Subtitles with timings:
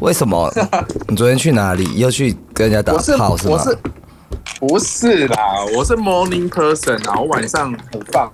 [0.00, 0.50] 为什么？
[1.08, 1.98] 你昨天去哪里？
[1.98, 3.56] 又去跟人家打炮是吗？
[3.56, 3.78] 我是
[4.60, 5.36] 不是啦？
[5.76, 8.30] 我是 morning person 啊，我晚上很放，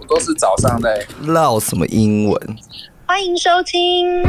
[0.00, 1.04] 我都是早上在。
[1.26, 2.56] 唠什么英文？
[3.06, 4.22] 欢迎收听。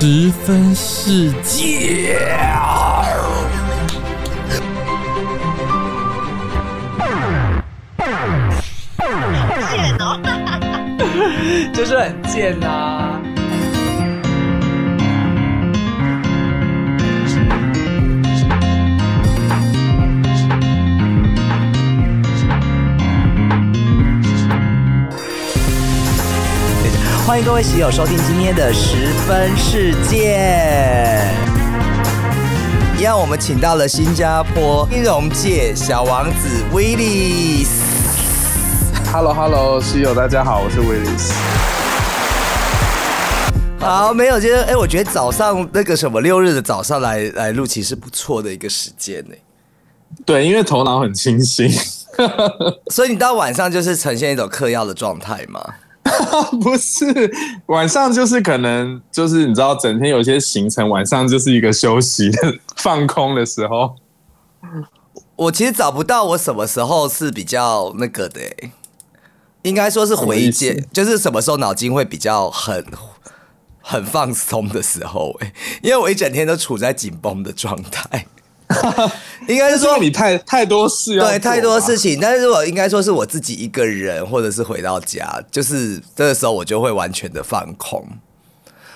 [0.00, 2.18] 十分世界。
[9.70, 10.20] 贱哦！
[11.72, 13.13] 就是很贱啊。
[27.26, 31.18] 欢迎各位喜友收听今天的十分世界。
[32.98, 37.82] 一样，我们请到了新加坡金融界小王子威利斯。
[39.10, 41.32] Hello Hello，室友大家好，我是 Willis。
[43.80, 49.34] 好，没有，就是哎，我觉得早上那个什么六日的早上来来录，其实不错的一个时间呢。
[50.26, 51.72] 对，因为头脑很清醒。
[52.92, 55.64] 所以你到晚上就是呈现一种嗑药的状态吗？
[56.60, 57.04] 不是，
[57.66, 63.96] 晚上就是可能就是你知道，整天有些行程，晚上就是一个休息的放空的时候。
[65.36, 68.72] 我其实找不到我什么时候是比较那个的、欸，
[69.62, 72.84] 应该说是回什么接，就是什么时候脑筋会比较很
[73.80, 78.26] 很放松的时候、欸，因为我一整天都处在紧绷的状态。
[79.46, 88.06] 应该是说说你太太多事要对，太多事情，但是我应该说是我自己一个人，或者是回到家，就是这个时候我就会完全的放空，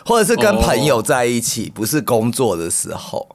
[0.04, 3.28] 或者是跟哦朋友在一起，不是工作的时候，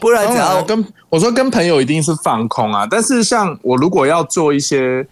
[0.00, 5.02] 不然当只要然跟我说跟朋友一定是放空啊，但是像我如果要做一些，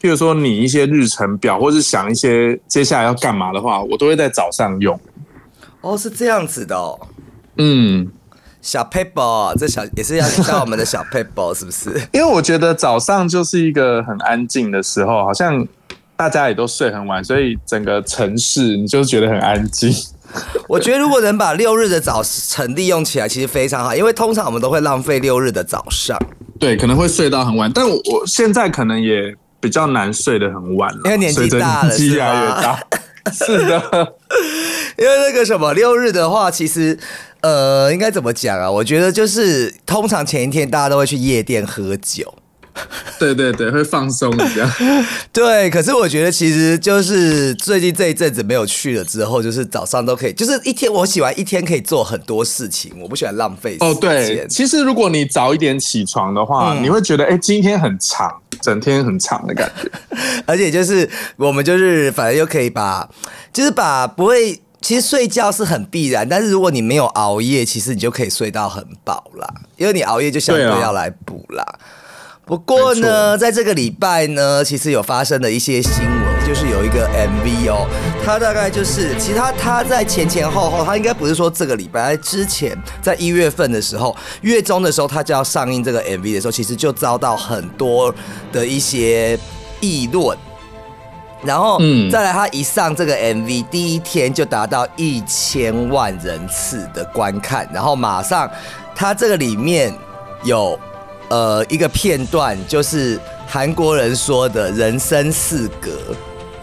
[0.00, 4.98] 譬如说你一些日程表，或是想一些接下来要干嘛的话，我都会在早上用。
[5.80, 6.98] 哦是这样子的哦。
[7.58, 8.10] 嗯，
[8.66, 11.90] 小 paper，这小也是要像我们的小 paper 是不是？
[12.12, 15.64] 因为我觉得早上就是一个很安静的时候，好像
[16.16, 19.94] 大家也都睡很晚，所以整个城市你就觉得很安静。
[20.68, 26.18] 我觉得如果能把六日的早晨利用起来，其实非常好，因为通常我们都会浪费六日的早上，
[26.58, 32.80] 对，可能会睡到很晚，但我我现在可能也比较难睡得很晚了，因为年纪大了年纪越来越大。
[33.32, 34.14] 是 的，
[34.98, 36.98] 因为那个什么六日的话，其实
[37.42, 38.70] 呃应该怎么讲啊？
[38.70, 42.34] 我觉得就是通常前一天大家都会去夜店喝酒，
[43.18, 44.70] 对对对，会放松一下。
[45.32, 45.68] 对。
[45.70, 53.76] 可是我觉得其实就是最近这一阵子没有去了之后，就是早上都可以，就是一天我喜欢一天可以做很多事情，我不喜欢浪费。
[53.80, 59.90] 哦，对，其实如果你早一点起床的话，嗯你会觉得哎、今天很长，整天很长的感觉。
[60.46, 63.08] 而且就是我们就是反正又可以把，
[63.52, 64.60] 就是把不会。
[64.86, 69.44] 其实睡觉是很必然，但是如果你没有熬夜，其实你就可以睡到很饱啦。
[69.76, 71.66] 因为你熬夜就相对对啊要来补啦。
[72.44, 77.88] 不过呢，在这个礼拜呢，其实有发生了一些新闻，就是有一个 MV 哦，
[78.24, 88.14] 它大概就是，其实它它在前前后后，它应该不是说这个礼拜，在之前在一月份的时候，月中的时候，它就要上映这个 MV 的时候，其实就遭到很多
[88.52, 89.36] 的一些
[89.80, 90.38] 议论。
[91.42, 98.50] 然后，嗯再来，他一上这个 MV，第一天就达到一千万人次的观看，然后马上，
[98.94, 99.92] 他这个里面
[100.44, 100.78] 有
[101.28, 105.90] 呃一个片段，就是韩国人说的人生四格。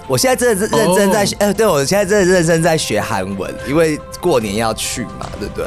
[0.05, 5.65] 我现在真的是认真在学，哎、对我现在真的认真在学韩文，因为过年要去嘛，对不对？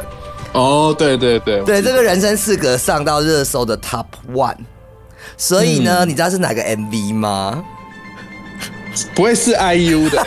[0.53, 4.57] 哦，对对对，对，这个人生四格上到热搜的 Top One，
[5.37, 7.63] 所以呢，嗯你知道是哪个 MV 吗？
[9.15, 10.25] 不会是 IU 的，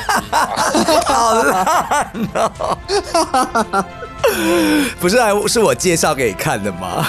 [1.06, 3.86] 好烂哦！
[5.00, 7.06] 不是啊，是我介绍给你看的吗？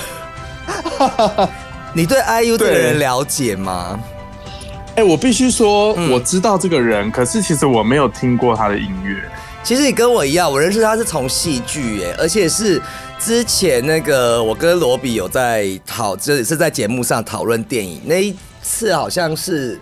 [1.94, 4.00] 你对 IU 这个人了解吗？
[4.96, 9.16] 哎、我必须说，嗯我知道这个人，可是其实我没有听过他的音乐。
[9.64, 12.82] 其实你跟我一样，我认识他是从戏剧哎，而且是
[13.20, 19.80] 之前那个我跟罗比有在讨，就是是在节目上讨论电影那一次，好像是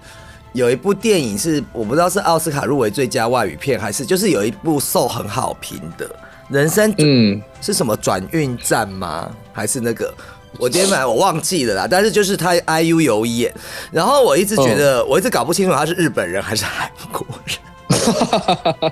[0.54, 6.10] 有一部电影是我不知道是奥斯卡入围最佳外语片，还是就是有一部受很好评的。
[6.50, 9.32] 人生嗯，是什么转运站吗？
[9.54, 10.14] 还是那个？
[10.58, 13.54] 我今天买我忘记了啦，但是就是他 IU 有演，
[13.92, 18.92] 然后我一直觉得、我一直搞不清楚他是日本人还是韩国人。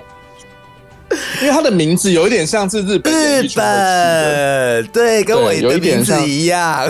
[1.40, 4.86] 因为他的名字有一点像是日本日本。
[4.92, 6.88] 对，跟我有的名字一样，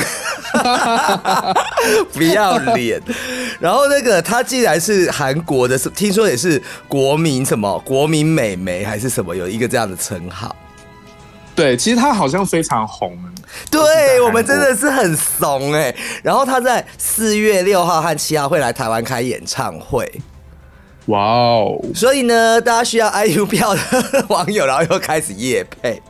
[2.13, 3.01] 不要脸。
[3.61, 10.55] 然后那个她既然是韩国的，是听说也是国民什么国民美眉还是什么，有一个这样的称号。
[11.55, 13.19] 对，其实她好像非常红，
[13.69, 15.93] 对我们真的是很怂哎、
[16.23, 20.09] 然后她在四月六号和七号会来台湾开演唱会，
[21.09, 23.81] 哇哦，所以呢，大家需要 IU 票的
[24.29, 26.01] 网友，然后又开始夜配，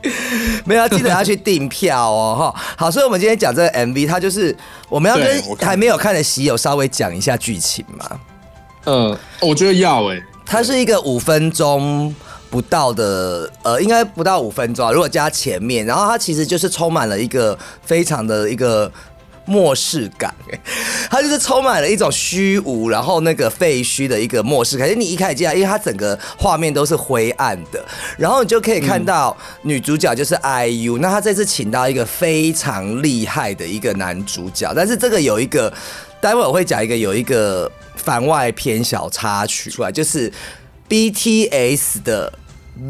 [0.65, 2.61] 没有记得要去订票哦哈。
[2.75, 4.53] 好，所以我们今天讲这个 MV，它就是
[4.89, 8.19] 我们要跟还没有看的喜友稍微讲一下剧情嘛。
[8.85, 12.13] 嗯，我觉得要哎、它是一个五分钟
[12.49, 14.91] 不到的，呃，应该不到五分钟啊。
[14.91, 18.91] 如果加前面，然后它其实就是充满了一个非常的一个。
[19.49, 20.33] 末世感，
[21.09, 24.87] 它就是充满了一种虚无，然后那个废墟的一个末世感。
[24.99, 27.83] 你一开始进来，因为它整个画面都是灰暗的，
[28.17, 35.73] 然后你就可以看到女主角就是 IU，、那她这次请到一个非常厉害的一个男主角，但是这个有一个，
[36.21, 40.31] 待会我会讲一个有一个番外篇小插曲出来，就是
[40.87, 42.31] BTS 的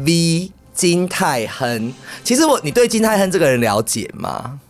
[0.04, 1.92] V 金泰亨。
[2.22, 4.60] 其实我，你对金泰亨这个人了解吗？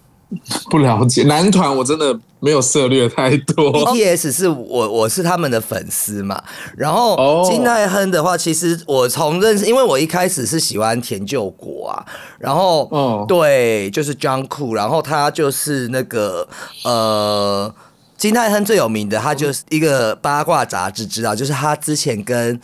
[0.70, 3.72] 不了解男团，我真的没有涉猎太多。
[3.72, 6.42] BTS 是我我是他们的粉丝嘛，
[6.76, 12.06] 然后哦金泰亨的话，其实我从认识，因为我一开始是喜欢田就国啊，
[12.38, 16.48] 然后哦对，就是 Jungkook，然后他就是那个
[16.84, 17.74] 呃。
[18.16, 22.60] 金泰亨最有名的，他就是一个八卦杂志，知道，就是他之前跟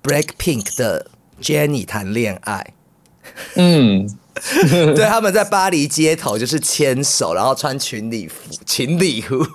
[0.00, 1.06] Blackpink 的
[1.42, 2.72] Jennie 谈恋爱，
[3.56, 4.08] 嗯，
[4.94, 8.34] 对，他们在巴黎街头就是牵手，然后穿情侣服，
[8.64, 9.46] 情侣服，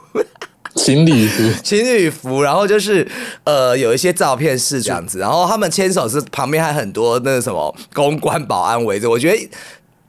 [0.76, 3.08] 情侣服， 情侣服，然后就是
[3.44, 9.50] 呃有一些照片是这样子，然后他们牵手是旁边还很多那个什么公关保安围着，我觉得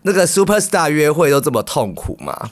[0.03, 2.51] 那个 super star 约会都这么痛苦嘛，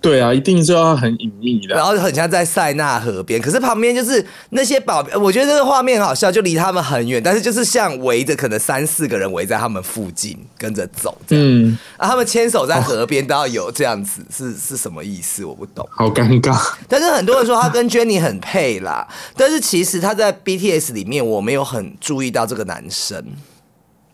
[0.00, 1.74] 对啊，一定就要很隐秘的。
[1.74, 15.44] 然后很像在塞纳河边，可是旁边就是那些保，我觉得这个画面很好笑，就离他们很远，但是就是像围着可能三四个人围在他们附近跟着走这样，嗯，啊，他们牵手在河边都要有这样子，是是什么意思？
[15.44, 15.86] 我不懂。
[15.90, 16.58] 好尴尬。
[16.88, 19.06] 但是很多人说他跟 Jennie 很配啦，
[19.36, 23.22] 但是其实他在 BTS 里面我没有很注意到这个男生，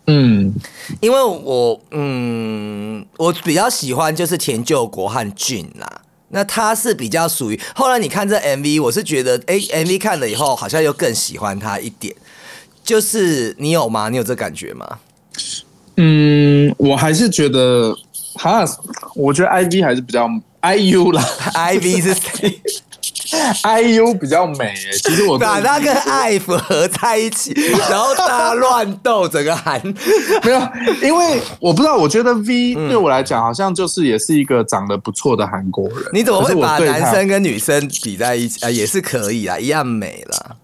[0.07, 0.55] 嗯，
[1.01, 6.03] 因为我嗯，我比较喜欢就是田救国和俊啦。
[6.29, 12.15] 那他是比较属于后来你看这 MV，我是觉得哎、MV 看了以后好像又更喜欢他一点。
[12.83, 14.09] 就是你有吗？
[14.09, 14.99] 你有这感觉吗？
[15.97, 17.97] 嗯，我还是觉得，
[18.35, 18.65] 哈，
[19.15, 20.29] 我觉得 IV 还是比较
[20.63, 21.23] IU 啦
[21.55, 22.61] IV 是谁？
[23.63, 24.93] ，IU 比较美诶。
[25.03, 27.53] 其实我把他跟 IVE 合在一起，
[27.91, 29.81] 然后大家乱斗，整个韩
[30.45, 30.61] 没有，
[31.03, 35.99] 因为我不知道，我觉得 V 对我来讲好像就是也是一个长得不错的韩国人。
[36.13, 38.71] 你怎么会把男生跟女生比在一起啊？
[38.71, 40.57] 也是可以啊，一样美了。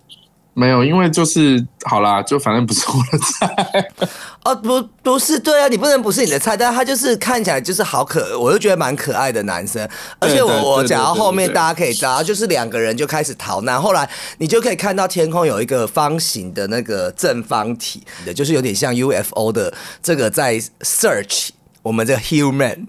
[0.55, 0.85] 没有？
[0.85, 3.89] 因为就是好啦，就反正不是我的菜。
[4.45, 9.89] 哦，不，不是，对啊，你不能不是你的菜，但他就是看起来就是好可，我就觉得蛮可爱的男生。
[10.19, 14.09] 而且我我讲到后面，大家可以知道，就是两个人就开始逃难，后来
[14.39, 19.73] 你就可以看到天空有一个方形的那个正方体的，就是有点像 UFO 的
[20.03, 21.51] 这个在 search
[21.83, 22.87] 我们这个 human。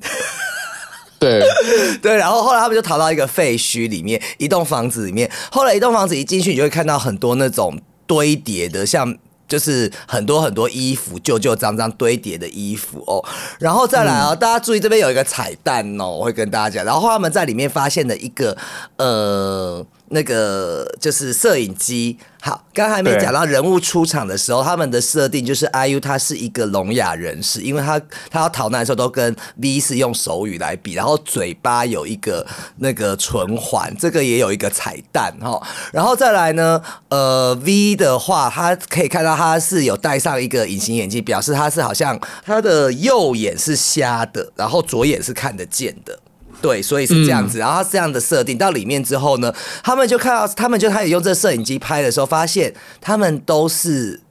[1.19, 1.39] 对，
[2.01, 5.29] 对，然后后来他们就逃到一个废墟里面，一栋房子里面。
[5.51, 9.15] 后来一栋房子一进去，你就会看到很多那种堆叠的，像。
[9.53, 13.23] 就是很多很多衣服，旧旧脏脏堆叠的衣服哦，
[13.59, 16.83] 然后再来哦，大家注意这边有一个彩蛋哦，我会跟大家讲。
[16.83, 18.57] 然后他们在里面发现了一个
[18.97, 22.17] 呃那个就是摄影机。
[22.41, 27.97] 好，刚才还没讲到人物出场的时候，他们的设定就是 IU 他是一个聋哑人士，因为他
[28.29, 32.45] 他要逃难的时候都跟 V 是用手语来比，然后嘴巴有一个
[32.79, 35.61] 那个唇环，这个也有一个彩蛋哈。
[35.93, 46.19] 然后再来呢，呃，V 的话，他可以看到他是有戴上一个隐形眼镜，表示他是好像他的右眼是瞎的，然后左眼是看得见的。
[46.63, 47.59] 对，所以是这样子。
[47.59, 49.53] 然后他这样的设定到里面之后呢，
[49.83, 54.21] 他们就看到，他们就开始用这摄影机拍的时候，发现他们都是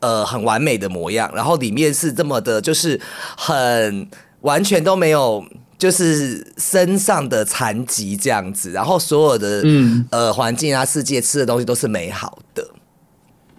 [0.00, 3.00] 呃很完美的模样，然后里面是这么的，就是
[3.36, 4.08] 很
[4.42, 5.44] 完全都没有。
[5.80, 10.06] 就是身上的残疾这样子，然后所有的嗯。
[10.10, 12.68] 呃环境啊、世界吃的东西都是美好的，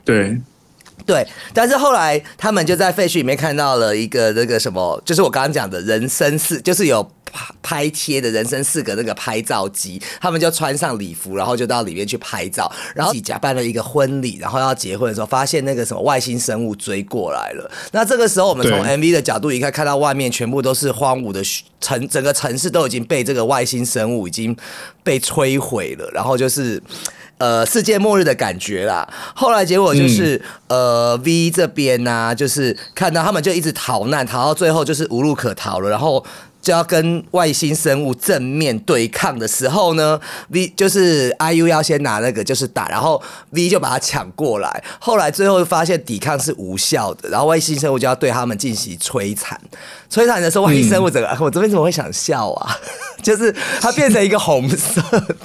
[0.05, 0.39] 对，
[1.05, 17.69] 对，但是后来他们就在废墟里面看到了一个那个什么，就是我刚刚讲的人生四，就是有拍拍贴的人生四个那个拍照机，他们就穿上礼服，然后就到里面去拍照，然后假扮了一个婚礼，然后要结婚的时候，发现那个什么外星生物追过来了。
[17.91, 21.41] 那这个时候，我们从 MV 的角度一看，看到外面全部都是荒芜的
[21.79, 24.55] 城，整个城市都已经被这个外星生物已经
[25.03, 26.81] 被摧毁了，然后就是。
[27.41, 29.07] 呃，世界末日的感觉啦。
[29.33, 36.23] 后来结果就是，呃，V 这边呢、就是看到他们就一直逃难，逃到最后就是无路可逃了，然后
[36.61, 43.19] 就要跟外星生物正面对抗的时候呢，V 就是 IU 要先拿那个就是打，然后
[43.49, 44.83] V 就把它抢过来。
[44.99, 49.59] 后来最后发现抵抗是无效的，然后外星生物就要对他们进行摧残。
[50.11, 52.77] 摧残的时候，外星生物整个，我这边怎么会想笑啊？
[53.23, 55.35] 就是它变成一个红色的。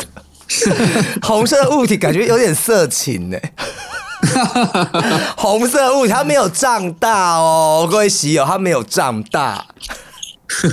[1.22, 3.38] 红色的物体感觉有点色情呢、
[5.36, 9.66] 红色的物体它没有胀大哦，各位喜友，它没有胀大，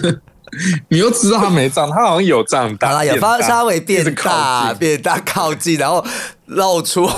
[0.90, 6.06] 你又知道它没胀，它好像有胀大，好了，有发稍微变大，近变大靠近，然后
[6.46, 7.10] 露出。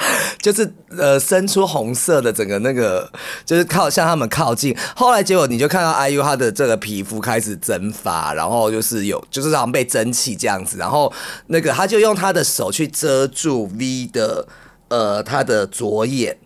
[0.40, 3.10] 就是呃，伸出红色的整个那个，
[3.44, 4.74] 就是靠向他们靠近。
[4.96, 11.12] 后来结果你就看到 IU 他的这个皮肤开始蒸发，然后就是有就是好像被蒸汽这样子，然后
[11.48, 14.46] 那个他就用他的手去遮住 V 的
[14.88, 16.38] 呃他的左眼。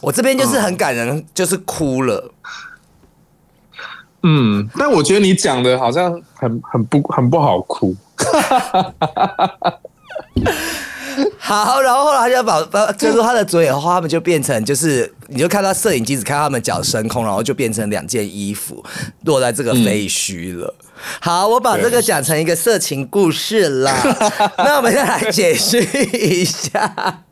[0.00, 2.32] 我这边就是很感人，就是哭了。
[4.22, 7.94] 嗯，但我觉得你讲的好像很很不很不好哭。
[11.38, 18.84] 好，然后后来他就把把遮住他的左眼后，他们就变成就是，你就看到摄影机只看到他们脚升空，然后就变成两件衣服
[19.24, 20.74] 落在这个废墟了。
[21.20, 23.92] 好，我把这个讲成一个色情故事啦。
[24.58, 27.22] 那我们再来解释一下。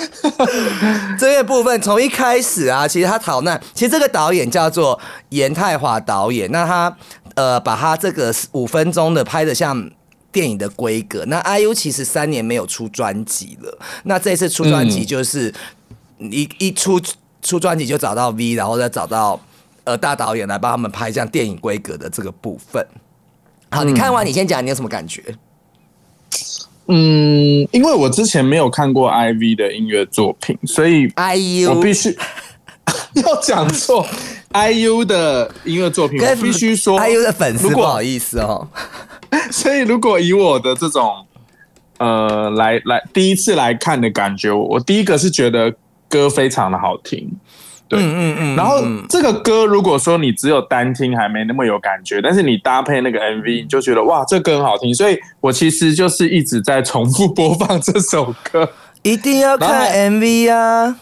[1.18, 6.96] 这个部分从一开始啊，其实他逃难，其实这个导演叫做严泰华导演，那他
[7.34, 9.90] 呃把他这个五分钟的拍的像
[10.32, 11.24] 电影的规格。
[11.26, 15.52] 那 IU 其实三年没有出专辑了，那这次出专辑就是
[16.18, 17.00] 一、一出
[17.42, 19.40] 出专辑就找到 V，然后再找到
[19.84, 22.86] 呃大导演来帮他们拍像电影规格的这个部分。
[23.70, 25.22] 好，你看完你先讲你有什么感觉？
[26.92, 32.16] 嗯，因为我之前没有看过 IV 的音乐作品，所以 IU 我必须
[33.14, 34.04] 要讲错
[34.52, 38.66] IU 的音乐作品，我必须说 IU 的粉丝不好意思哦。
[39.50, 41.24] 所以如果以我的这种
[41.98, 45.72] 呃来来第一次来看的感觉，我第一个是觉得
[46.08, 47.30] 歌非常的好听，
[47.88, 58.68] 对，嗯嗯嗯，然后这个歌如果说你只有单听还没那么有感觉，但是你搭配那个 MV，你就觉得哇，这歌很好听，所以我其实就是一直在重复播放这首歌。
[59.02, 60.96] 一定要看 MV 啊！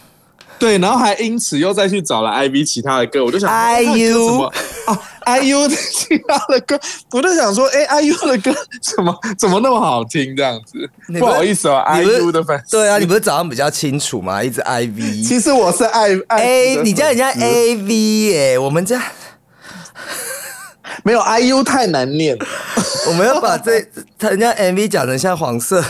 [0.59, 4.53] 对，然后还因此又再去找了 IV 其他的歌，我就想 IU 什么
[4.85, 6.79] 啊，IU 的其他的歌，
[7.11, 10.89] 我就想说，哎、i u 的歌怎么怎么那么好听这样子？
[11.07, 12.71] 不不好意思哦你不是，IU 的粉丝。
[12.77, 14.43] 对啊，你不是早上比较清楚吗？
[14.43, 19.01] 一直 IV 其实我是爱爱 A，你叫人家 AV 耶、我们家
[21.03, 22.37] 没有 IU 太难念，
[23.07, 23.79] 我们要把这
[24.17, 25.81] 他人家 MV 讲成像黄色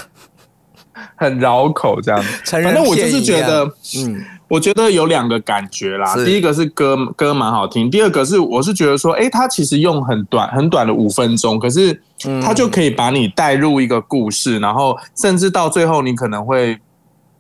[1.16, 2.28] 很绕口这样子。
[2.46, 3.64] 反正我就是觉得，
[3.98, 6.14] 嗯，我觉得有两个感觉啦。
[6.26, 16.78] 第一个是歌歌蛮好听，第二个是我是觉得说，哎、他其实用很短很短的五分钟，可是嗯它就可以把你带入一个故事，然后甚至到最后你可能会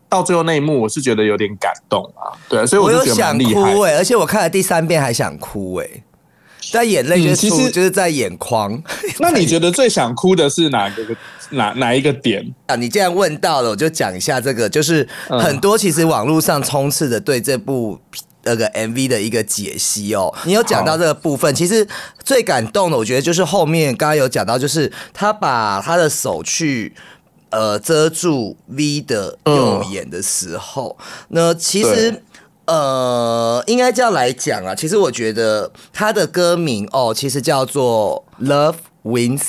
[0.08, 2.32] 到最后那一幕，我是觉得有点感动啊。
[2.48, 3.82] 对，所以我就觉得有想蛮厉害哭。
[3.82, 5.88] 哎、而且我看了第三遍还想哭哎、
[6.72, 8.82] 但眼泪就出、嗯其实就是在眼眶。
[9.20, 11.04] 那你觉得最想哭的是哪个
[11.52, 12.46] 哪哪一个点？
[12.68, 18.00] 啊，你既然问到了，我就讲一下这个，就是嗯很多其实网络上充斥的对这部。
[18.44, 21.86] 那个 MV 的一个解析哦，你有讲到这个部分，其实
[22.24, 26.96] 最感动的，我觉得就是后面刚刚有讲到，就是他把他的手去
[27.50, 30.98] 呃遮住 V 的右眼的时候，
[31.28, 32.22] 那其实对
[32.70, 39.42] 呃，应该这样来讲啊，其实我觉得他的歌名哦，其实叫做 Love Wins。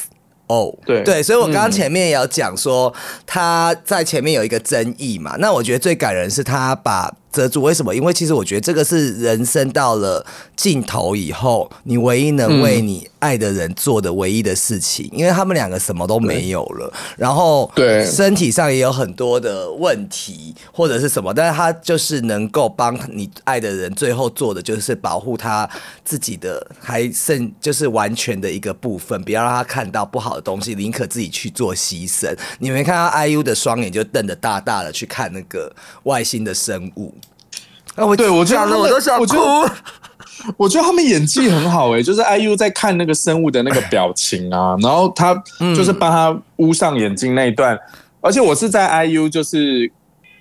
[0.46, 2.92] 哦，对对，所以我刚刚前面也有讲说，
[3.24, 5.36] 他在前面有一个争议嘛。
[5.38, 7.94] 那我觉得最感人是他把遮住，为什么？
[7.94, 10.24] 因为其实我觉得这个是人生到了
[10.56, 25.68] 尽头以后，你唯一能为你爱的人做的唯一的事情，因为他们两个什么都没有了，然后对身体上也有很多的问题或者是什么，但是他就是能够帮你爱的人，最后做的就是保护他
[26.04, 32.34] 自己的还剩就是完全的一个部分，不要让他看到不好的东西，宁可自己去做牺牲。
[32.58, 35.72] 你没看到 IU 的双眼就瞪得大大的去看那个
[36.04, 37.14] 外星的生物，
[38.00, 39.24] 啊我对我觉得讲了他们我都想哭
[40.56, 40.80] 我觉。
[40.80, 45.34] 得他们演技很好诶、就是 IU 在看那个生物的那个表情啊，然后他
[45.76, 47.78] 就是帮他捂上眼睛那一段，
[48.22, 49.90] 而且我是在 IU 就是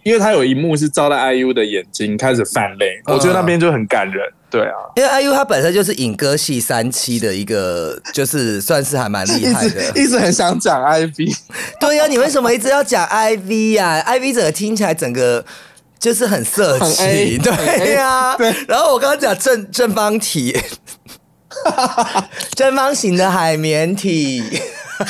[0.03, 4.23] 因为他有一幕是照在 IU 的眼睛开始泛泪，嗯我觉得那边就很感人。
[4.49, 9.91] 对啊，因为 IU 他本身就是影歌系三期的一个，就是算是还蛮厉害的。
[9.91, 11.35] 直一直很想讲 IV，
[11.79, 15.45] 对呀、你为什么一直要讲 IV 呀、i v 整个听起来整个
[15.99, 20.57] 就是很色很情，A， 对呀、对然后我刚刚讲正正方体，
[22.55, 24.43] 正方形的海绵体。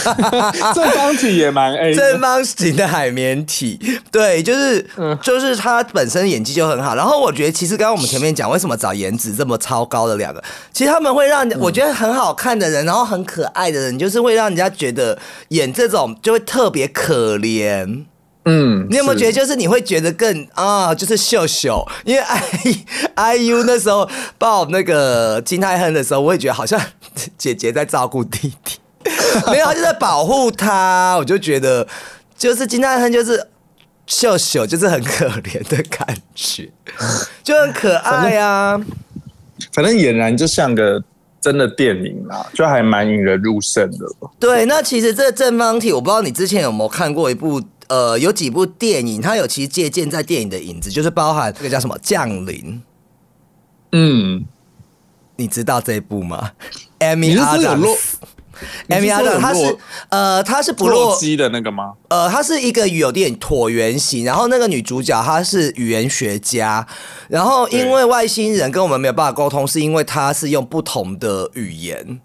[0.76, 2.20] 正方体也蛮 A 正。
[2.22, 3.80] 方形的海绵体，
[4.12, 6.94] 对，就是、嗯就是他本身演技就很好。
[6.96, 15.18] 然后我觉得，其实刚刚我们前面讲，为什么找颜值这么超高的两个，其实他们会让嗯我觉得很好看的人，然后很可爱的人，就是会让人家觉得
[15.48, 18.06] 演这种就会特别可怜。
[18.50, 22.44] 嗯，你有没有觉得，就是你会觉得更啊，就是秀秀，因为 I
[23.14, 26.82] I U 那时候抱那个金泰亨的时候，我也觉得好像
[27.38, 28.80] 姐姐在照顾弟弟，
[29.46, 31.88] 没有，她就在保护他，我就觉得
[32.36, 33.48] 就是金泰亨就是
[34.08, 36.72] 秀秀，就是很可怜的感觉，
[37.44, 38.82] 就很可爱啊。
[39.74, 41.00] 反正俨然就像个
[41.40, 44.08] 真的电影啦，就还蛮引人入胜的。
[44.40, 47.62] 对，那其实这个正方体，我不知道你之前有没有看过一部。
[47.90, 52.46] 呃，有几部电影，它有其实借鉴在电影的影子，就是包含这个叫什么《降临》，
[53.92, 54.46] 嗯，
[55.36, 56.52] 你知道这一部吗？
[57.00, 57.98] Amy Adams 洛
[58.90, 59.78] Amy Adams，他是
[60.10, 61.94] 呃，他是不洛落基的那个吗？
[62.10, 66.86] 呃，他是一个有点椭圆形，然后那个女主角她是语言学家，
[67.30, 72.20] 然后因为外星人跟我们没有办法沟通，是因为她是用不同的语言。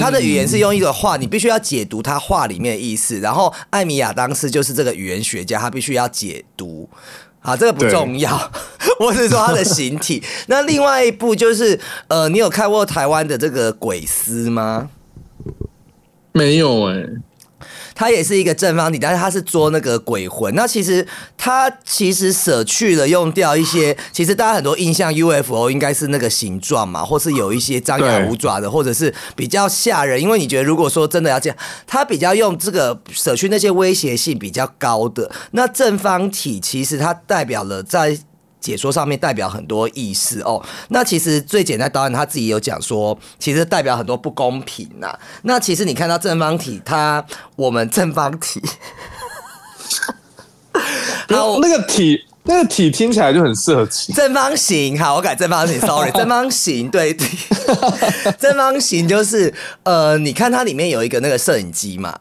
[0.00, 3.20] 她的语言是用一个话，你必须要解读他话里面的意思。
[3.20, 6.88] 然后艾米亚当斯就是这个语言学家，他必须要解读。
[7.42, 8.52] 好，这个不重要，
[8.98, 10.22] 我只 是说他的形体。
[10.48, 11.78] 那另外一部就是，
[12.08, 14.90] 呃，你有看过台湾的这个鬼丝吗？
[16.32, 16.96] 没有哎、
[18.00, 20.54] 它也是一个正方体，但是它是捉那个鬼魂。
[20.54, 30.18] 那其实它其实舍去了用掉一些，其实大家很多印象 UFO 应该是那个形状嘛，或是有一些张牙舞爪的，或者是比较吓人。
[30.18, 35.30] 因为你觉得如果说真的要这样，它比较用这个舍去那些威胁性比较高的。
[35.50, 38.18] 那正方体其实它代表了在。
[38.60, 40.62] 解说上面代表很多意思哦。
[40.88, 47.24] 那其实最简单，导演他自己有讲说，其实代表很多不公平呐、那其实你看到正方体，它
[47.56, 48.60] 我们正方体，
[51.28, 53.86] 好，那个体那个体听起来就很适合。
[54.14, 57.28] 正方形，好，我改正方形，sorry， 正方形，对，对
[58.38, 62.18] 正方形就是呃，你看它里面有一个那个摄影机嘛，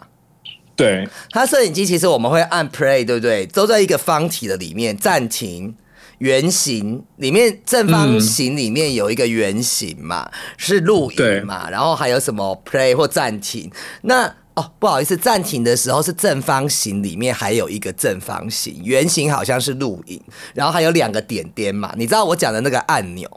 [0.75, 3.45] 对，它摄影机其实我们会按 play，对不对？
[3.47, 5.75] 都在一个方体的里面，暂停。
[6.19, 13.69] 圆形里面正方形里面有一个圆形嘛，是录影嘛，然后还有什么 play 或暂停。
[14.03, 20.21] 那哦，不好意思，暂停的时候是正方形里面还有一个正方形，圆形好像是录影，
[20.53, 21.93] 然后还有两个点点嘛。
[21.97, 23.29] 你知道我讲的那个按钮，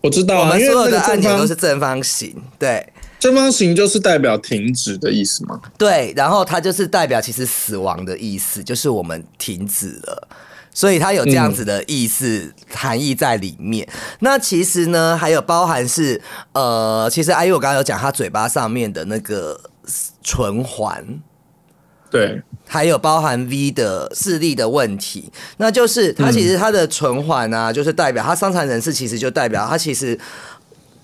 [0.00, 2.92] 我知道啊，我们所有的按钮都是正方形，对。
[3.18, 5.60] 正方形就是代表停止的意思吗？
[5.76, 10.28] 对，然后它就是代表其实死亡的意思，就是我们停止了。
[10.78, 13.84] 所以它有这样子的意思、含义在里面。
[14.20, 19.60] 那其实呢，还有包含是呃，其实阿姨我刚刚有讲，他嘴巴上面的那个
[20.22, 21.04] 唇环，
[22.12, 30.16] 对，还有包含 V 的视力的问题，那就是他其实他的唇环啊，就是代表他伤残人士，其实就代表他其实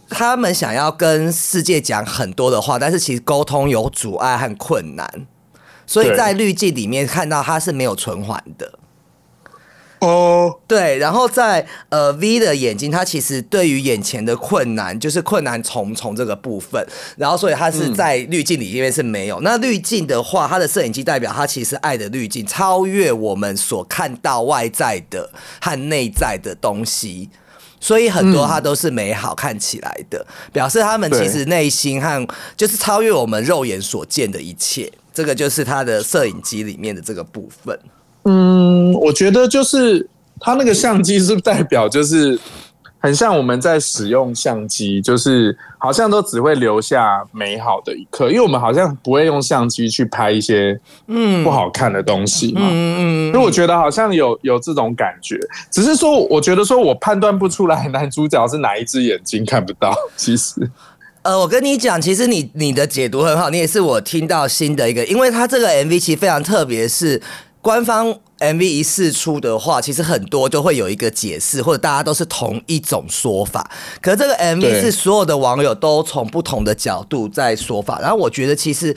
[0.08, 5.26] 他们想要跟世界讲很多的话，但是其实沟通有阻碍和困难，
[5.84, 8.78] 所以在滤镜里面看到他是没有唇环的。
[10.05, 16.87] 哦，对，然后在呃 V 的眼睛，它其实对于眼前的困难就是困难重重这个部分，
[17.17, 19.40] 然后所以它是在滤镜里面是没有。
[19.40, 27.31] 那滤镜的话，它的摄影机代表它其实爱的滤镜超越我们所看到外在的和内在的东西。
[27.81, 34.90] 所以很多它都是美好看起来的，表示他们其实内心和就是超越我们肉眼所见的一切。
[35.12, 37.79] 这个就是它的摄影机里面的这个部分。
[38.24, 40.08] 嗯，我觉得就是
[40.40, 42.38] 它那个相机是代表就是
[42.98, 51.44] 很像我们在使用相机，就是好像都只会留下美好的一刻，因为我们好像不会用相机去拍一些嗯。
[51.44, 52.62] 不好看的东西嘛。
[52.64, 55.38] 嗯嗯所以我觉得好像有有这种感觉，
[55.70, 60.70] 只是说我觉得说我判断不出来男主角是哪一只眼睛看不到，其实。
[61.20, 67.20] 呃，我跟你讲，其实你你的解读很好，你也是我听到新的一个，因为他这个 MV 其实非常特别，是
[67.64, 73.68] 官方 MV 一释出的话，其实很多都会有一个解释，或者大家都是同一种说法。
[74.03, 78.94] 可是这个 MV 是所有的网友都从不同的角度在说法，然后我觉得其实。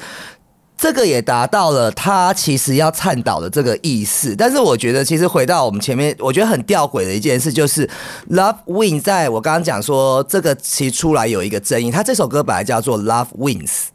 [0.80, 7.90] 这个也达到了他其实要倡导的这个意思，但是我觉得其实回到我们前面，我觉得很吊诡的一件事就是
[8.30, 13.88] ，Love Wins，在我刚刚讲说这个其实出来有一个争议，他这首歌本来叫做 Love Wins，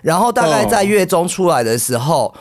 [0.00, 2.34] 然后大概在月中出来的时候，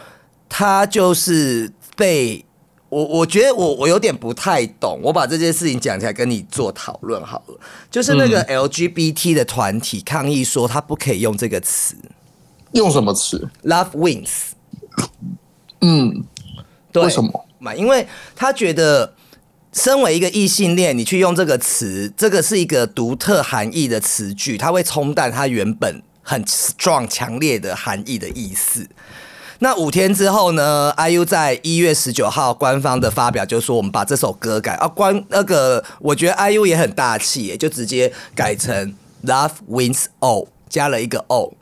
[0.48, 2.44] 他就是被
[2.90, 11.96] 我我觉得我我有点不太懂，我把这件事情讲起来跟你做讨论好了，就是那个 LGBT 的团体抗议说他不可以用这个词
[12.74, 14.30] 用什么词？Love Wins。
[15.82, 16.24] 嗯，
[16.92, 17.46] 对，为什么？
[17.60, 17.74] 嘛？
[17.74, 19.14] 因为他觉得，
[19.74, 28.88] 身为一个异性恋，你去用这个词，这个是一个独特含义的词句，它会冲淡它原本很 strong 强烈的含义的意思。
[29.64, 38.94] 那五天之后呢？IU 在一月十九号官方的发表就说，我们把这首歌改啊，关那个我觉得 IU 也很大气耶，就直接改成
[39.26, 41.54] Love Wins All，加了一个 O，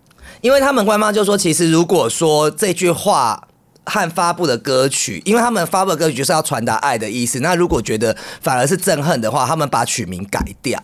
[0.42, 3.48] 因为他们官方就说，其实如果说这句话。
[3.84, 7.40] 和发布的歌曲，因为他们发布的歌曲就是要传达爱的意思。
[7.40, 10.80] 那如果觉得反而是憎恨的话，他们把曲名改掉。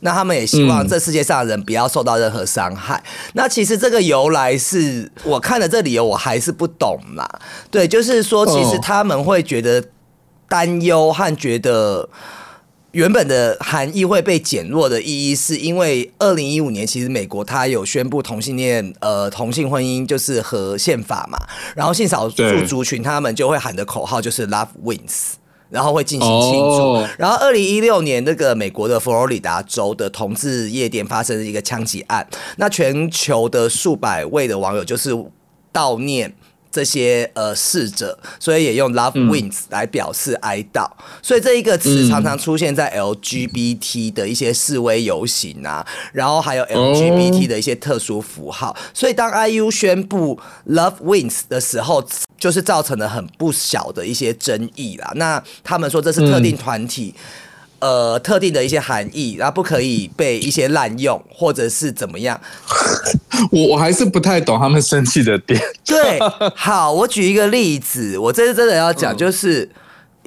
[0.00, 3.02] 那他们也希望嗯这世界上的人不要受到任何伤害。
[3.32, 7.28] 那其实这个由来是我看了这理由，我还是不懂啦。
[7.70, 9.82] 对，就是说，其实哦他们会觉得
[10.48, 12.08] 担忧和觉得
[12.92, 21.38] 原本的含义会被减弱的意义，是因为二零一五年其实美国它有宣布同性恋呃同性婚姻就是和宪法嘛，
[21.74, 25.34] 然后性少数族群他们就会喊的口号就是 Love Wins。
[25.70, 26.94] 然后会进行庆祝。
[26.94, 32.26] 哦然后，二零一六年，那个美国的佛罗里达州的同志夜店发生了一个枪击案，
[32.56, 35.12] 那全球的数百位的网友就是
[35.72, 36.34] 悼念。
[36.76, 40.86] 这些呃逝者，所以也用 Love Wins 来表示哀悼，
[41.22, 48.76] 所以这一个词常常出现在 LGBT 的一些示威游行啊，然后还有 LGBT 的一些特殊符号。
[48.92, 55.10] 所以当 IU 宣布 Love Wins 的时候，就是造成了很不小的一些争议啦。
[55.14, 57.14] 那他们说这是特定团体。
[57.86, 62.40] 呃，特定的一些含义，然后不可以被一些滥用，或者是怎么样？
[63.52, 65.60] 我我还是不太懂他们生气的点。
[65.84, 66.18] 对，
[66.56, 69.70] 好，我举一个例子，我这次真的要讲，就是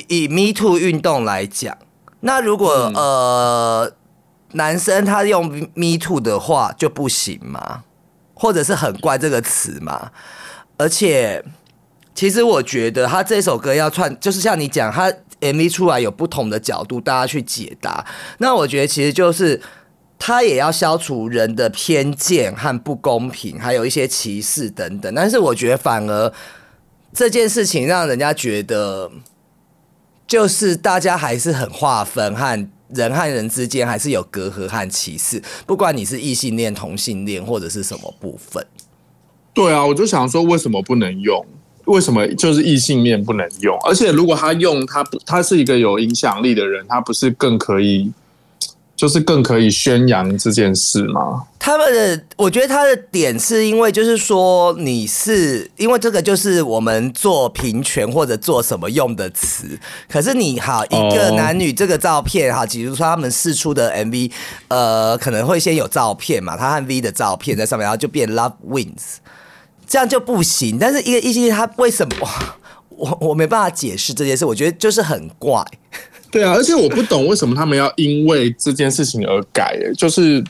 [0.08, 1.78] 以 Me Too 运动来讲，
[2.22, 3.92] 那如果、呃
[4.54, 7.84] 男生他用 Me Too 的话就不行吗？
[8.34, 10.10] 或者是很怪这个词嘛？
[10.76, 11.44] 而且，
[12.16, 18.06] 其实我觉得他这首歌要串，就是像你讲，他 MV 出来有不同的角度，大家去解答。
[18.40, 19.62] 那我觉得其实就是
[20.18, 25.14] 他也要消除人的偏见和不公平，还有一些歧视等等。
[25.16, 26.34] 但是我觉得反而
[27.14, 29.12] 这件事情让人家觉得，
[30.28, 32.70] 就是大家还是很划分和。
[32.92, 38.66] 人和人之间还是有隔阂和歧视，不管你是异性恋、同性恋或者是什么部分。
[39.54, 41.46] 对啊，我就想说，为什么不能用？
[41.90, 43.78] 为什么就是异性恋不能用？
[43.86, 48.12] 而且如果他用，他不，他是一个有影响力的人，他不是更可以，
[48.96, 51.44] 就是更可以宣扬这件事吗？
[51.58, 59.78] 他们的，我觉得他的点是因为，就是说你是因为这个就是我们做平权或者做什么用的词，
[60.10, 64.32] 可是你好一个男女这个照片哈，比如说他们试出的 MV，
[64.70, 69.18] 呃，可能会先有照片嘛，他和 V 的照片在上面，然后就变 Love Wins，
[69.90, 70.78] 这样就不行。
[70.80, 72.30] 但是一个异性恋他为什么？
[72.90, 75.66] 我我没办法解释这件事，我觉得就是很怪。
[76.32, 80.44] 对啊，而且我不懂为什么他们要因为这件事情而改、欸，就是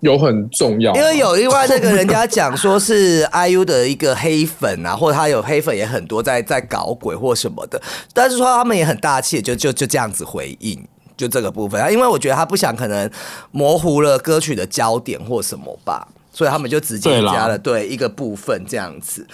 [0.00, 7.80] 有很重要，因为有另外那个人家讲说是 IU 的一个黑粉啊，或者他有黑粉也很多在在搞鬼或什么的，
[8.14, 10.82] 但是说他们也很大气，就就就这样子回应，
[11.16, 13.08] 就这个部分啊，因为我觉得他不想可能
[13.50, 19.26] 模糊了歌曲的焦点或什么吧，所以他们就直接加了对一个部分这样子，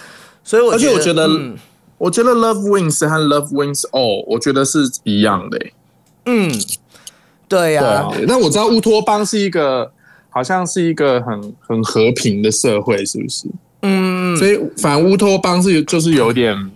[0.43, 1.57] 所以我而且我觉得，嗯
[1.97, 5.73] 我觉得 Love Wins 和 Love Wins All，我觉得是一样的、欸。
[6.25, 6.51] 嗯，
[7.47, 9.89] 对呀、那我知道乌托邦是一个，
[10.29, 13.47] 好像是一个很很和平的社会，是不是？
[13.83, 16.69] 嗯，所以反正乌托邦是就是有点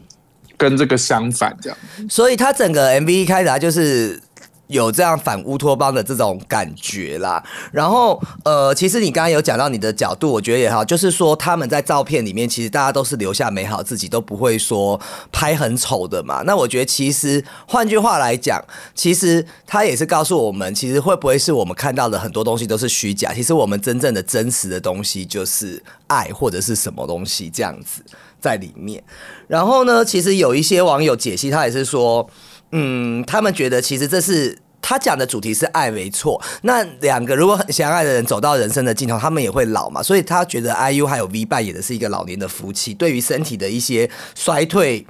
[0.55, 1.77] 跟这个相反，这样。
[2.09, 4.21] 所以他整个 MV 一开始他就是
[4.69, 7.43] 有这样反乌托邦的这种感觉啦。
[7.71, 14.99] 然后呃，其实你刚刚有讲到你的角度，我觉得也好，就是说他们在照片里面，其实大家都是留下美好自己，都不会说
[15.31, 16.43] 拍很丑的嘛。
[16.45, 23.33] 那我觉得其实换句话来讲，其实他也是告诉我们，其实会不会是我们看到的很多东西都是虚假？
[23.33, 28.03] 其实我们真正的真实的东西就是爱或者是什么东西这样子
[28.39, 29.03] 在里面。
[29.47, 32.29] 然后呢，其实有一些网友解析，他也是说。
[32.71, 36.41] 嗯，他们觉得其实这是他讲的主题是爱没错。
[36.61, 45.05] 那两个如果很相爱的人走到人生的尽头，他们也会老嘛，所以他觉得 IU 还有 V 扮演的是一个老年的夫妻，对于身体的一些衰退、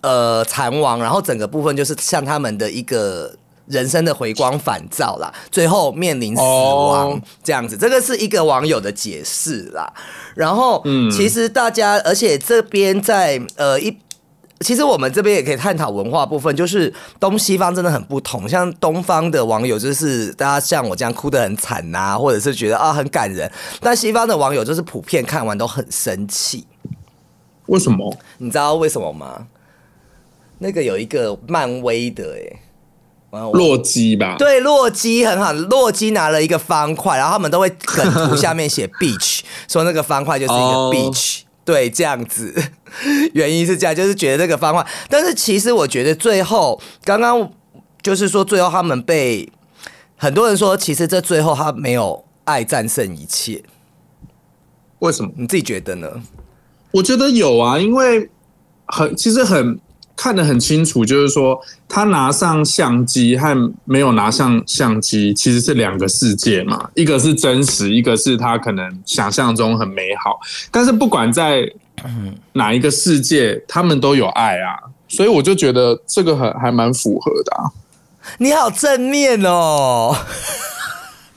[0.00, 3.34] 呃残亡，然后整个部分就是像他们的一个
[3.66, 9.92] 人生的回光返照啦，最后面临死亡这样子，这个是一个网友的解释啦。
[10.34, 13.98] 然后，嗯，其实大家，而且这边在呃一。
[14.62, 18.48] 其实我们这边也可以探讨文化部分，就是东西方真的很不同。
[18.48, 23.48] 像东方的网友，就是大家像我这样哭得很惨呐，或者是觉得啊很感人；
[23.80, 26.66] 但西方的网友就是普遍看完都很生气。
[27.66, 28.16] 为什么？
[28.38, 29.46] 你知道为什么吗？
[30.58, 32.36] 那个有一个漫威的
[33.32, 34.36] 哎，洛基吧？
[34.38, 35.52] 对，洛基很好。
[35.52, 41.40] 洛基拿了一个方块，然后他们都会梗图下面写 beach，说那个方块就是一个 beach。
[41.64, 42.54] 对，这样子，
[43.34, 47.52] 原因是这样，就是觉得这个方法，但是其实我觉得最后，刚刚
[48.02, 49.50] 就是说最后他们被
[50.16, 53.62] 很多人说，其实这最后他没有爱战胜一切，
[54.98, 55.30] 为什么？
[55.36, 56.08] 你自己觉得呢？
[56.92, 58.28] 我觉得有啊，因为
[58.86, 59.78] 很其实很。
[60.22, 70.38] 看得很清楚，就是说他拿上相机和没有拿上相机其实是两个世界嘛，一个是真实，一个是他可能想象中很美好。
[70.70, 71.68] 但是不管在
[72.52, 77.52] 哪一个世界，他们都有爱啊，所以我就觉得这个很还蛮符合的。
[78.38, 80.16] 你好正面哦。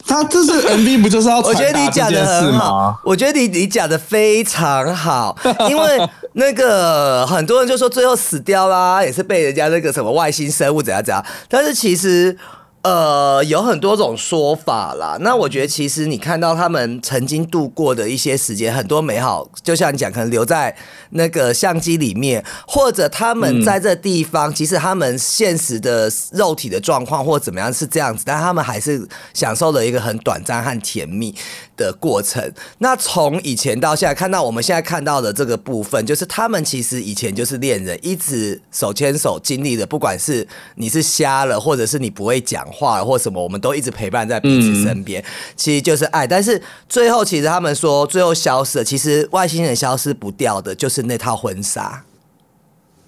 [0.08, 5.36] 他这是 MV 不就是要我觉得你讲的很好，我觉得你你讲的非常好，
[5.70, 12.38] 因为那个很多人就说最后死掉啦，也是被人家那个什么外星生物怎样怎样，但是其实。
[12.86, 15.18] 呃，有很多种说法啦。
[15.22, 20.76] 那我觉得，其实你看到他们曾经度过的一些时间，很多美好，就像你讲，可能留在
[21.10, 31.34] 那个相机里面，或者他们在这地方，其实他们现实的肉体的状况或怎么样是这样子，但他们还是享受了一个很短暂和甜蜜
[31.78, 32.54] 的过程。
[32.80, 42.66] 那从以前到现在，看到我们现在看到的这个部分，就是他们其实以前就是恋人，一直手牵手经历的，不管是你是瞎了，或者是你不会讲。
[42.76, 45.24] 话或什么，我们都一直陪伴在彼此身边，
[45.56, 46.28] 其实就是爱。
[46.28, 48.84] 但是最后，其实他们说，最后消失了。
[48.84, 52.04] 其实外星人消失不掉的，就是那套婚纱。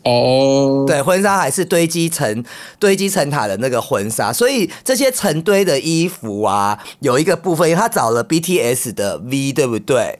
[0.07, 2.43] 哦，对，婚纱还是堆积成
[2.79, 4.31] 堆积成塔的那个婚纱。
[4.31, 10.19] 所以这些成堆的衣服啊，有一个部分，因为他找了 BTS 的 V，对不对？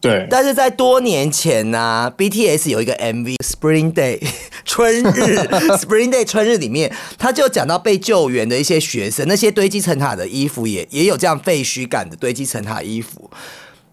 [0.00, 4.20] 对，但是在多年前呢，BTS 有一个 MV Spring Day
[4.64, 5.40] 春日
[5.74, 13.28] Spring Day 春日里面，他就讲到被救援的一些学生，那些堆积成塔的衣服也也有这样废墟感的堆积成塔衣服，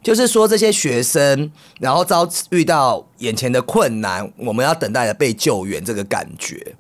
[0.05, 6.75] 就是说这些学生然后遭遇到眼前的困难，我们要等待着被救援这个感觉。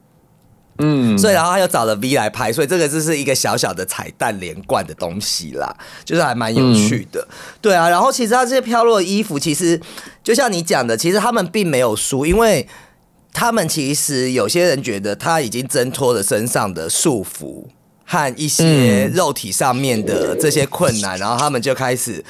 [0.77, 7.27] 嗯，所以然后他又找了 V 来拍，所以这个就是一个小小的彩蛋连贯的东西啦，就是还蛮有趣的。
[7.59, 9.81] 对啊，然后其实他这些飘落的衣服，其实
[10.23, 12.67] 就像你讲的，其实他们并没有输，因为
[13.33, 17.63] 他们其实有些人觉得他已经挣脱了身上的束缚
[18.05, 22.23] 和一些肉体上面的这些困难，然后他们就开始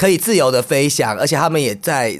[0.00, 2.18] 可以自由的飞翔，而且他们也在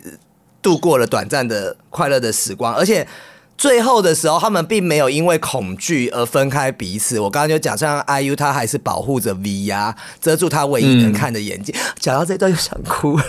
[0.61, 3.09] 度过了短暂的快乐的时光，而且。
[3.57, 7.21] 最后的时候，他们并没有因为恐惧而分开彼此。
[7.21, 11.75] 我刚刚就讲，像 IU，他还是保护着 V 呀，遮住他唯一能看的眼睛。
[11.99, 13.21] 讲到这段又想哭，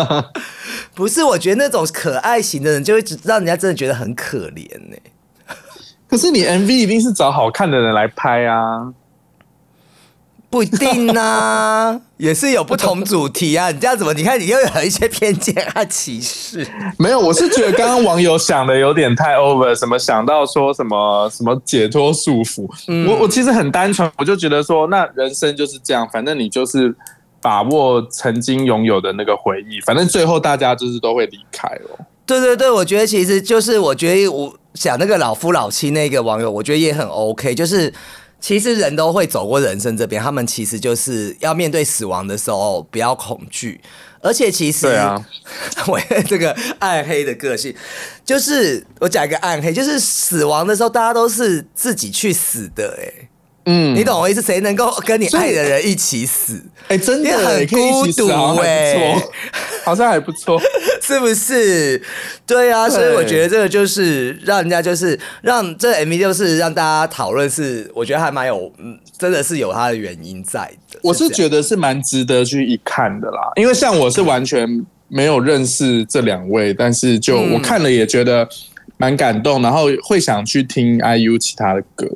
[0.96, 1.22] 不是？
[1.22, 4.96] 我觉得那种可爱型的人，就会让人家真的觉得很可怜呢。
[6.08, 8.90] 可是你 MV 一定是找好看的人来拍啊。
[10.50, 13.70] 不一定呐， 也是有不同主题啊。
[13.70, 14.12] 你这样怎么？
[14.12, 16.66] 你看你又有一些偏见啊歧视。
[16.98, 22.68] 没有，我是觉得刚刚网友想的有点太 over，什么想到说什么什么解脱束缚。
[23.08, 26.92] 我我其实很单纯，我就觉得说，那人生就是这样，反正你就是
[27.40, 32.04] 把握曾经拥有的那个回忆，反正最后大家就是都会离开哦。
[32.26, 37.92] 对对对，我觉得其实就是我觉得我想那个老夫老妻那个网友，我觉得也很 OK，就是。
[38.40, 43.80] 其实人都会走过人生这边，他们其实就是要面对死亡的时候不要恐惧，
[44.20, 45.24] 而且其实，对啊，
[45.86, 47.74] 我这个暗黑的个性，
[48.24, 53.28] 就是我讲一个暗黑，就是死亡的时候大家都是自己去死的，哎，
[53.72, 54.42] 嗯你懂我意思？
[54.42, 56.60] 谁能够跟你爱的人一起死？
[56.88, 58.28] 哎、真的很孤独
[58.58, 59.28] 哎欸，
[59.84, 60.60] 好像还不错。
[61.00, 62.02] 是不是？
[62.46, 70.98] 对啊，所以我觉得这个就是让人家就是让这 MV 就是让大家讨论是，我觉得还蛮有，嗯，真的是有它的原因在的。
[71.02, 78.48] 我是觉得是蛮值得去一看的啦，因为像我是完全没有认识这两位，但是就嗯我看了也觉得
[78.96, 82.08] 蛮感动，然后会想去听 IU 其他的歌。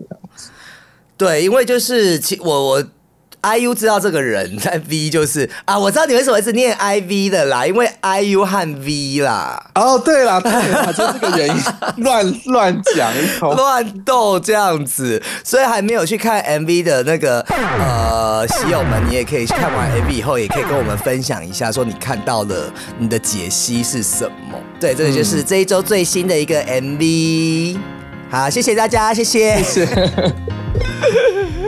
[1.16, 2.84] 对，因为就是其我我
[3.42, 9.70] IU 知道这个人 在 V 就是啊，我知道你为什么一直念 IV 的啦，因为 IU 和 V 啦。
[9.74, 11.62] 哦，对啦，对啦，就这个原因，
[11.98, 13.54] 乱乱讲一通。
[13.54, 24.58] 乱斗这样子，所以还没有去看 MV 的那个呃喜友们，你也可以看完 MV 以后，也可以跟我们分享一下，说你看到了你的解析是什么。
[24.80, 27.93] 对，这个就是这一周最新的一个 MV。
[28.34, 29.62] 好，谢谢大家，谢谢。
[29.62, 29.86] 谢谢。